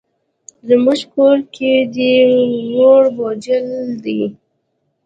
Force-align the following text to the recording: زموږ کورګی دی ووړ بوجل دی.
زموږ 0.67 0.99
کورګی 1.13 1.75
دی 1.93 2.13
ووړ 2.75 3.03
بوجل 3.15 3.67
دی. 4.03 4.21